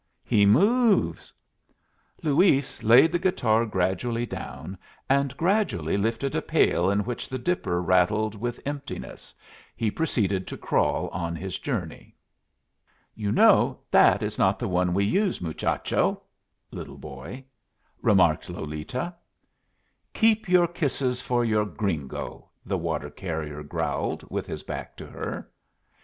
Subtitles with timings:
[0.23, 1.31] he moves!"
[2.23, 4.75] Luis laid the guitar gradually down,
[5.07, 9.31] and gradually lifting a pail in which the dipper rattled with emptiness,
[9.75, 12.15] he proceeded to crawl on his journey.
[13.13, 16.23] "You know that is not the one we use, muchacho,"
[16.71, 17.43] (little boy),
[18.01, 19.13] remarked Lolita.
[20.15, 25.47] "Keep your kisses for your gringo," the water carrier growled, with his back to her.